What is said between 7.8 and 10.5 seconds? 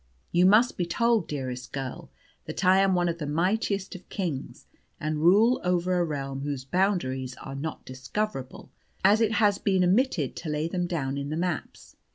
discoverable, as it has been omitted to